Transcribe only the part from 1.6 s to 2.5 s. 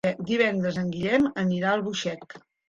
a Albuixec.